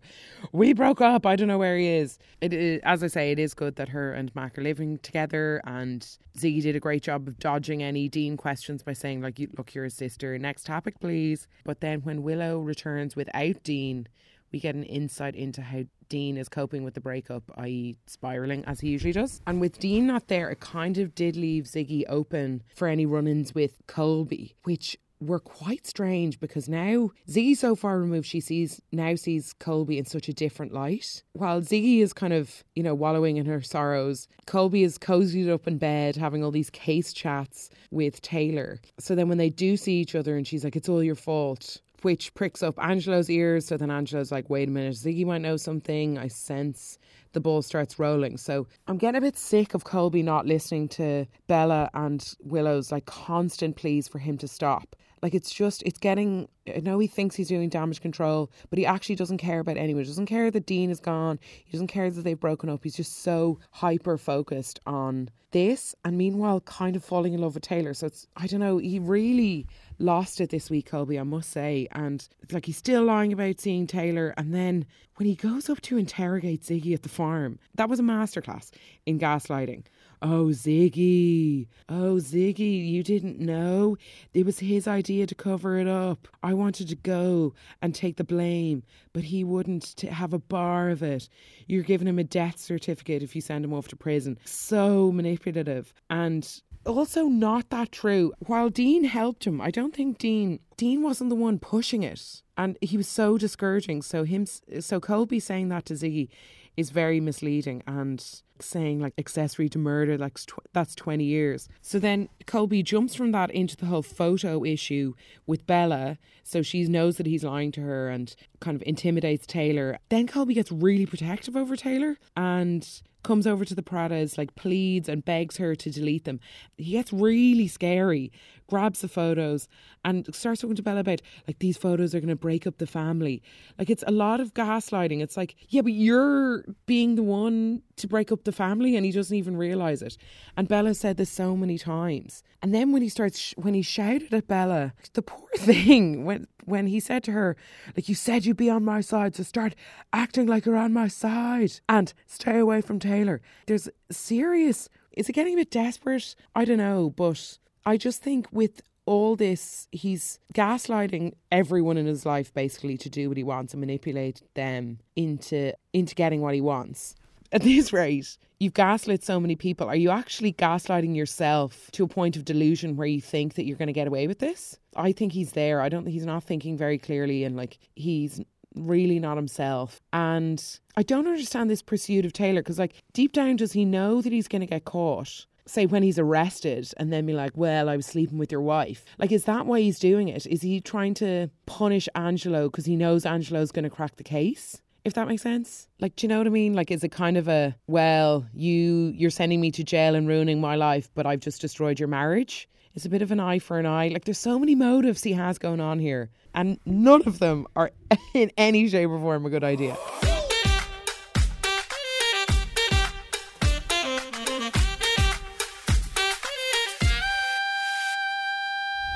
we 0.51 0.73
broke 0.73 1.01
up. 1.01 1.25
I 1.25 1.37
don't 1.37 1.47
know 1.47 1.57
where 1.57 1.79
he 1.79 1.87
is. 1.87 2.19
It 2.41 2.53
is, 2.53 2.81
as 2.83 3.05
I 3.05 3.07
say, 3.07 3.31
it 3.31 3.39
is 3.39 3.55
good 3.55 3.77
that 3.77 3.91
her 3.91 4.13
and 4.13 4.35
Mac 4.35 4.59
are 4.59 4.63
living 4.63 4.99
together, 4.99 5.63
and 5.65 6.05
Ziggy 6.37 6.61
did 6.61 6.75
a 6.75 6.81
great 6.81 7.05
job 7.05 7.29
of 7.29 7.39
dodging 7.39 7.85
any 7.85 8.09
Dean 8.09 8.37
questions 8.37 8.83
by 8.83 8.93
saying, 8.93 9.23
like, 9.23 9.39
look, 9.57 9.77
you're 9.77 9.85
a 9.85 9.91
sister. 9.91 10.37
Next 10.37 10.67
topic, 10.67 10.99
please. 10.99 11.47
But 11.65 11.81
then 11.81 12.01
when 12.01 12.25
Willow 12.25 12.59
returns 12.59 13.15
without 13.15 13.63
Dean, 13.63 14.09
we 14.55 14.61
get 14.61 14.77
an 14.77 14.85
insight 14.85 15.35
into 15.35 15.61
how 15.61 15.83
Dean 16.09 16.37
is 16.37 16.49
coping 16.49 16.85
with 16.85 16.95
the 16.95 17.01
breakup, 17.01 17.43
i.e., 17.57 17.97
spiraling 18.07 18.65
as 18.67 18.79
he 18.79 18.89
usually 18.89 19.13
does. 19.13 19.43
And 19.49 19.61
with 19.61 19.81
Dean 19.81 20.07
not 20.07 20.29
there, 20.29 20.49
it 20.49 20.61
kind 20.61 20.97
of 20.99 21.13
did 21.13 21.35
leave 21.35 21.65
Ziggy 21.65 22.05
open 22.09 22.63
for 22.73 22.87
any 22.87 23.05
run 23.05 23.27
ins 23.27 23.53
with 23.53 23.83
Colby, 23.89 24.55
which 24.63 24.97
were 25.21 25.41
quite 25.41 25.89
strange 25.89 26.39
because 26.39 26.69
now 26.69 27.11
Ziggy 27.29 27.57
so 27.57 27.75
far 27.75 27.99
removed 27.99 28.27
she 28.27 28.41
sees 28.41 28.81
now 28.93 29.17
sees 29.17 29.55
Colby 29.55 29.99
in 29.99 30.05
such 30.05 30.29
a 30.29 30.33
different 30.33 30.73
light. 30.73 31.25
While 31.33 31.61
Ziggy 31.61 31.99
is 31.99 32.13
kind 32.13 32.33
of, 32.33 32.63
you 32.77 32.83
know, 32.85 32.95
wallowing 32.95 33.39
in 33.39 33.47
her 33.47 33.61
sorrows, 33.61 34.29
Colby 34.47 34.85
is 34.85 34.99
cozied 34.99 35.51
up 35.51 35.67
in 35.67 35.79
bed 35.79 36.15
having 36.15 36.45
all 36.45 36.53
these 36.53 36.71
case 36.71 37.13
chats 37.13 37.71
with 37.91 38.23
Taylor. 38.23 38.81
So 39.01 39.17
then 39.17 39.29
when 39.29 39.39
they 39.39 39.51
do 39.51 39.77
see 39.77 39.95
each 39.95 40.15
other 40.15 40.37
and 40.37 40.47
she's 40.47 40.63
like, 40.63 40.77
It's 40.77 40.89
all 40.89 41.03
your 41.03 41.17
fault 41.17 41.81
which 42.05 42.35
pricks 42.35 42.63
up 42.63 42.79
Angelo's 42.79 43.31
ears. 43.31 43.67
So 43.67 43.77
then 43.77 43.91
Angelo's 43.91 44.31
like, 44.31 44.51
wait 44.51 44.69
a 44.69 44.71
minute, 44.71 44.95
Ziggy 44.95 45.25
might 45.25 45.41
know 45.41 45.57
something. 45.57 46.19
I 46.19 46.29
sense 46.29 46.99
the 47.33 47.41
ball 47.41 47.63
starts 47.63 47.99
rolling. 47.99 48.37
So 48.37 48.67
I'm 48.87 48.99
getting 48.99 49.19
a 49.19 49.21
bit 49.21 49.37
sick 49.37 49.75
of 49.75 49.85
Colby 49.85 50.23
not 50.23 50.47
listening 50.47 50.89
to 50.91 51.27
Bella 51.47 51.91
and 51.95 52.35
Willow's 52.41 52.93
like 52.93 53.07
constant 53.07 53.77
pleas 53.77 54.07
for 54.07 54.19
him 54.19 54.39
to 54.39 54.49
stop. 54.49 54.97
Like 55.25 55.33
it's 55.33 55.55
just, 55.55 55.83
it's 55.85 55.99
getting, 55.99 56.49
I 56.69 56.81
know 56.81 56.99
he 56.99 57.07
thinks 57.07 57.35
he's 57.35 57.49
doing 57.49 57.71
damage 57.71 58.03
control, 58.03 58.51
but 58.69 58.79
he 58.79 58.85
actually 58.85 59.15
doesn't 59.15 59.39
care 59.39 59.59
about 59.59 59.79
anyone. 59.79 60.03
He 60.03 60.07
doesn't 60.11 60.27
care 60.27 60.51
that 60.51 60.67
Dean 60.67 60.91
is 60.91 61.01
gone. 61.01 61.39
He 61.65 61.73
doesn't 61.73 61.87
care 61.87 62.11
that 62.11 62.21
they've 62.21 62.39
broken 62.39 62.69
up. 62.69 62.85
He's 62.85 62.95
just 62.95 63.23
so 63.23 63.59
hyper 63.71 64.19
focused 64.19 64.81
on 64.85 65.31
this 65.51 65.95
and 66.05 66.19
meanwhile 66.19 66.61
kind 66.61 66.95
of 66.95 67.03
falling 67.03 67.33
in 67.33 67.41
love 67.41 67.55
with 67.55 67.63
Taylor. 67.63 67.95
So 67.95 68.09
it's, 68.09 68.27
I 68.37 68.47
don't 68.47 68.61
know, 68.61 68.77
he 68.77 68.99
really 68.99 69.67
lost 69.99 70.43
it 70.43 70.51
this 70.51 70.69
week, 70.69 70.91
Colby, 70.91 71.19
I 71.19 71.23
must 71.23 71.51
say. 71.51 71.89
And 71.93 72.29
it's 72.43 72.53
like 72.53 72.67
he's 72.67 72.77
still 72.77 73.05
lying 73.05 73.33
about 73.33 73.61
seeing 73.61 73.87
Taylor. 73.87 74.35
And 74.37 74.53
then 74.53 74.85
when 75.17 75.27
he 75.27 75.37
goes 75.37 75.71
up 75.71 75.81
to 75.83 75.97
interrogate 75.97 76.65
Ziggy 76.65 76.93
at 76.93 77.03
the 77.03 77.09
farm, 77.09 77.59
that 77.77 77.89
was 77.89 77.99
a 77.99 78.03
masterclass 78.03 78.73
in 79.07 79.19
gaslighting. 79.19 79.85
Oh, 80.23 80.47
Ziggy. 80.47 81.67
Oh, 81.89 82.17
Ziggy, 82.17 82.89
you 82.89 83.03
didn't 83.03 83.39
know? 83.39 83.97
It 84.33 84.47
was 84.47 84.59
his 84.61 84.89
idea 84.89 85.27
to 85.27 85.35
cover 85.35 85.79
it 85.79 85.87
up. 85.87 86.29
I 86.43 86.55
wanted 86.55 86.89
to 86.89 86.97
go 86.97 87.55
and 87.83 87.95
take 87.95 88.17
the 88.17 88.25
blame, 88.25 88.83
but 89.13 89.25
he 89.25 89.45
wouldn't 89.45 90.01
have 90.01 90.33
a 90.33 90.39
bar 90.39 90.91
of 90.91 91.03
it. 91.03 91.29
You're 91.67 91.83
giving 91.83 92.09
him 92.09 92.19
a 92.19 92.25
death 92.25 92.59
certificate 92.59 93.23
if 93.23 93.35
you 93.35 93.41
send 93.41 93.65
him 93.65 93.73
off 93.73 93.89
to 93.89 93.97
prison. 93.97 94.39
So 94.45 95.13
manipulative. 95.13 95.93
And 96.09 96.49
also 96.87 97.25
not 97.25 97.71
that 97.71 97.93
true. 97.93 98.33
While 98.41 98.71
Dean 98.71 99.05
helped 99.05 99.47
him, 99.47 99.61
I 99.61 99.71
don't 99.71 99.95
think 99.95 100.19
Dean 100.19 100.61
Dean 100.77 101.03
wasn't 101.03 101.31
the 101.31 101.37
one 101.37 101.59
pushing 101.59 102.03
it, 102.03 102.43
and 102.57 102.77
he 102.81 102.97
was 102.97 103.09
so 103.09 103.39
discouraging. 103.39 104.03
So 104.03 104.25
him, 104.25 104.47
so 104.81 105.01
Colby 105.01 105.41
saying 105.41 105.69
that 105.69 105.85
to 105.87 105.95
Ziggy 105.95 106.29
is 106.77 106.91
very 106.91 107.21
misleading 107.21 107.83
and 107.87 108.43
saying 108.61 109.01
like 109.01 109.15
accessory 109.19 109.69
to 109.69 109.79
murder 109.79 110.17
like 110.17 110.35
tw- 110.35 110.59
that's 110.73 110.95
20 110.95 111.25
years 111.25 111.69
so 111.81 111.99
then 111.99 112.29
colby 112.47 112.83
jumps 112.83 113.15
from 113.15 113.33
that 113.33 113.51
into 113.51 113.77
the 113.77 113.87
whole 113.87 114.03
photo 114.03 114.65
issue 114.65 115.15
with 115.47 115.67
bella 115.67 116.19
so 116.43 116.63
she 116.63 116.85
knows 116.85 117.17
that 117.17 117.27
he's 117.27 117.45
lying 117.45 117.73
to 117.73 117.81
her 117.81 118.09
and 118.09 118.37
kind 118.61 118.77
of 118.77 118.83
intimidates 118.87 119.47
taylor 119.47 119.99
then 120.09 120.27
colby 120.27 120.55
gets 120.55 120.71
really 120.71 121.07
protective 121.07 121.57
over 121.57 121.77
taylor 121.77 122.17
and 122.37 123.03
comes 123.25 123.47
over 123.47 123.65
to 123.65 123.75
the 123.75 123.83
Paratas, 123.83 124.39
like 124.39 124.55
pleads 124.55 125.09
and 125.09 125.25
begs 125.25 125.57
her 125.57 125.75
to 125.75 125.91
delete 125.91 126.25
them. 126.25 126.39
He 126.77 126.93
gets 126.93 127.13
really 127.13 127.67
scary, 127.67 128.31
grabs 128.69 129.01
the 129.01 129.09
photos, 129.09 129.67
and 130.05 130.33
starts 130.33 130.61
talking 130.61 130.77
to 130.77 130.83
Bella 130.83 131.01
about 131.01 131.23
like 131.49 131.59
these 131.59 131.77
photos 131.77 132.15
are 132.15 132.21
going 132.21 132.29
to 132.29 132.37
break 132.37 132.67
up 132.69 132.79
the 132.79 132.87
family. 132.87 133.43
Like 133.79 133.91
it's 133.91 134.05
a 134.07 134.13
lot 134.13 134.39
of 134.39 134.55
gaslighting. 134.55 135.21
It's 135.21 135.37
like, 135.37 135.57
yeah, 135.69 135.83
but 135.83 135.93
you're 135.93 136.65
being 136.87 137.17
the 137.17 137.25
one 137.25 137.83
to 137.97 138.07
break 138.07 138.31
up 138.31 138.44
the 138.45 138.53
family, 138.53 138.97
and 138.97 139.05
he 139.05 139.13
doesn't 139.13 139.37
even 139.37 139.57
realize 139.57 140.03
it. 140.03 140.17
And 140.57 140.69
Bella 140.69 140.95
said 140.95 141.17
this 141.17 141.31
so 141.31 141.57
many 141.57 141.79
times. 141.79 142.43
And 142.63 142.75
then 142.75 142.93
when 142.93 143.03
he 143.03 143.09
starts, 143.09 143.53
when 143.57 143.75
he 143.75 143.83
shouted 143.83 144.33
at 144.33 144.47
Bella, 144.47 144.93
the 145.13 145.23
poor 145.23 145.49
thing, 145.57 146.25
when 146.25 146.47
when 146.65 146.87
he 146.87 147.01
said 147.01 147.23
to 147.25 147.33
her, 147.33 147.57
like 147.97 148.09
you 148.09 148.15
said 148.15 148.45
you'd 148.45 148.57
be 148.57 148.71
on 148.71 148.85
my 148.85 149.01
side, 149.01 149.35
so 149.35 149.43
start 149.43 149.75
acting 150.13 150.47
like 150.47 150.65
you're 150.65 150.77
on 150.77 150.93
my 150.93 151.09
side 151.09 151.81
and 151.89 152.15
stay 152.27 152.59
away 152.59 152.81
from 152.81 152.99
Taylor. 152.99 153.41
There's 153.67 153.89
serious. 154.11 154.89
Is 155.13 155.29
it 155.29 155.35
getting 155.35 155.55
a 155.55 155.57
bit 155.57 155.71
desperate? 155.71 156.35
I 156.55 156.65
don't 156.65 156.79
know, 156.79 157.11
but 157.11 157.59
I 157.87 157.97
just 157.97 158.23
think 158.23 158.49
with 158.51 158.81
all 159.07 159.37
this, 159.37 159.89
he's 159.93 160.39
gaslighting 160.55 161.35
everyone 161.53 161.97
in 161.97 162.07
his 162.07 162.25
life 162.25 162.53
basically 162.55 162.97
to 162.99 163.11
do 163.11 163.29
what 163.29 163.37
he 163.37 163.45
wants 163.45 163.75
and 163.75 163.81
manipulate 163.81 164.43
them 164.55 164.99
into 165.15 165.73
into 165.93 166.15
getting 166.15 166.41
what 166.41 166.55
he 166.55 166.61
wants. 166.61 167.15
At 167.55 167.63
this 167.63 167.93
rate, 167.93 168.37
you've 168.59 168.75
gaslit 168.75 169.23
so 169.23 169.39
many 169.39 169.55
people. 169.55 169.87
Are 169.87 169.95
you 169.95 170.11
actually 170.11 170.53
gaslighting 170.53 171.15
yourself 171.15 171.89
to 171.93 172.03
a 172.03 172.09
point 172.09 172.37
of 172.37 172.45
delusion 172.45 172.97
where 172.97 173.07
you 173.07 173.21
think 173.21 173.55
that 173.55 173.65
you're 173.65 173.77
going 173.77 173.87
to 173.87 173.93
get 173.93 174.09
away 174.09 174.27
with 174.27 174.41
this? 174.41 174.77
I 174.97 175.13
think 175.13 175.33
he's 175.33 175.53
there. 175.53 175.81
I 175.81 175.89
don't. 175.89 176.03
Think 176.03 176.15
he's 176.15 176.27
not 176.27 176.43
thinking 176.43 176.77
very 176.77 176.99
clearly, 176.99 177.45
and 177.45 177.57
like 177.57 177.79
he's 177.95 178.41
really 178.75 179.21
not 179.21 179.37
himself. 179.37 180.01
And 180.13 180.61
I 180.97 181.05
don't 181.05 181.29
understand 181.29 181.71
this 181.71 181.81
pursuit 181.81 182.27
of 182.27 182.33
Taylor 182.33 182.61
because, 182.61 182.81
like, 182.81 182.97
deep 183.13 183.33
down, 183.33 183.55
does 183.55 183.71
he 183.71 183.85
know 183.85 184.21
that 184.21 184.33
he's 184.33 184.49
going 184.49 184.63
to 184.63 184.67
get 184.67 184.85
caught? 184.85 185.47
say 185.67 185.87
when 185.87 186.03
he's 186.03 186.19
arrested 186.19 186.87
and 186.99 187.11
then 187.11 187.25
be 187.25 187.33
like, 187.33 187.53
well, 187.55 187.89
I 187.89 187.97
was 187.97 188.05
sleeping 188.05 188.37
with 188.37 188.53
your 188.53 188.61
wife. 188.61 189.05
Like, 189.17 189.33
is 189.33 189.45
that 189.45 189.65
why 189.65 189.81
he's 189.81 189.99
doing 189.99 190.29
it? 190.29 190.47
Is 190.47 190.61
he 190.61 190.79
trying 190.81 191.15
to 191.15 191.49
punish 191.65 192.07
Angelo 192.15 192.69
because 192.69 192.85
he 192.85 192.97
knows 192.97 193.25
Angelo's 193.25 193.73
going 193.73 193.85
to 193.85 193.91
crack 193.91 194.17
the 194.17 194.25
case? 194.25 194.83
If 195.05 195.13
that 195.15 195.29
makes 195.29 195.43
sense. 195.43 195.87
Like, 196.01 196.17
do 196.17 196.25
you 196.25 196.29
know 196.29 196.39
what 196.39 196.47
I 196.47 196.51
mean? 196.51 196.73
Like, 196.73 196.91
is 196.91 197.05
it 197.05 197.11
kind 197.11 197.37
of 197.37 197.47
a, 197.47 197.77
well, 197.87 198.47
you, 198.55 199.13
you're 199.15 199.31
sending 199.31 199.61
me 199.61 199.71
to 199.73 199.85
jail 199.85 200.15
and 200.15 200.27
ruining 200.27 200.61
my 200.61 200.77
life, 200.77 201.11
but 201.15 201.27
I've 201.27 201.41
just 201.41 201.61
destroyed 201.61 201.99
your 201.99 202.09
marriage? 202.09 202.69
It's 202.95 203.05
a 203.05 203.11
bit 203.11 203.21
of 203.21 203.31
an 203.31 203.41
eye 203.41 203.59
for 203.59 203.79
an 203.79 203.87
eye. 203.87 204.09
Like, 204.09 204.25
there's 204.25 204.39
so 204.39 204.59
many 204.59 204.75
motives 204.75 205.23
he 205.23 205.33
has 205.33 205.59
going 205.59 205.81
on 205.81 205.99
here, 205.99 206.31
and 206.55 206.79
none 206.87 207.23
of 207.27 207.39
them 207.39 207.67
are 207.77 207.91
in 208.35 208.51
any 208.57 208.89
shape 208.89 209.11
or 209.11 209.19
form 209.19 209.45
a 209.45 209.51
good 209.51 209.65
idea. 209.65 209.97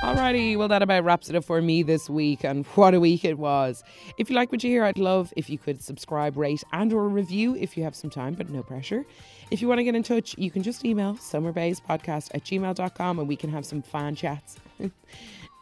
Alrighty, 0.09 0.57
well, 0.57 0.67
that 0.69 0.81
about 0.81 1.03
wraps 1.03 1.29
it 1.29 1.35
up 1.35 1.43
for 1.43 1.61
me 1.61 1.83
this 1.83 2.09
week, 2.09 2.43
and 2.43 2.65
what 2.73 2.95
a 2.95 2.99
week 2.99 3.23
it 3.23 3.37
was. 3.37 3.83
If 4.17 4.27
you 4.27 4.35
like 4.35 4.51
what 4.51 4.63
you 4.63 4.71
hear, 4.71 4.83
I'd 4.83 4.97
love 4.97 5.31
if 5.37 5.51
you 5.51 5.59
could 5.59 5.83
subscribe, 5.83 6.35
rate, 6.35 6.63
and 6.73 6.91
or 6.91 7.07
review 7.07 7.55
if 7.55 7.77
you 7.77 7.83
have 7.83 7.95
some 7.95 8.09
time, 8.09 8.33
but 8.33 8.49
no 8.49 8.63
pressure. 8.63 9.05
If 9.51 9.61
you 9.61 9.67
want 9.67 9.77
to 9.77 9.83
get 9.83 9.93
in 9.93 10.01
touch, 10.01 10.33
you 10.35 10.49
can 10.49 10.63
just 10.63 10.83
email 10.83 11.13
summerbayspodcast 11.13 12.31
at 12.33 12.43
gmail.com 12.43 13.19
and 13.19 13.27
we 13.27 13.35
can 13.35 13.51
have 13.51 13.67
some 13.67 13.83
fan 13.83 14.15
chats 14.15 14.57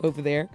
over 0.01 0.21
there. 0.21 0.47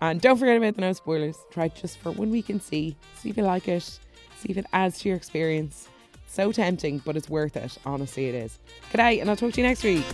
And 0.00 0.20
don't 0.20 0.38
forget 0.38 0.56
about 0.56 0.74
the 0.74 0.80
no 0.80 0.92
spoilers. 0.92 1.36
Try 1.52 1.68
just 1.68 1.98
for 1.98 2.10
one 2.10 2.30
week 2.32 2.50
and 2.50 2.60
see. 2.60 2.96
See 3.14 3.30
if 3.30 3.36
you 3.36 3.44
like 3.44 3.68
it. 3.68 3.84
See 3.84 4.48
if 4.48 4.56
it 4.56 4.66
adds 4.72 4.98
to 5.02 5.08
your 5.08 5.16
experience. 5.16 5.88
So 6.26 6.50
tempting, 6.50 6.98
but 7.04 7.16
it's 7.16 7.30
worth 7.30 7.56
it. 7.56 7.78
Honestly, 7.86 8.26
it 8.26 8.34
is. 8.34 8.58
Good 8.90 8.98
day, 8.98 9.20
and 9.20 9.30
I'll 9.30 9.36
talk 9.36 9.52
to 9.52 9.60
you 9.60 9.66
next 9.68 9.84
week. 9.84 10.04